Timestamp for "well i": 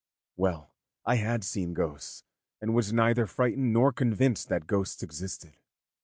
0.35-1.17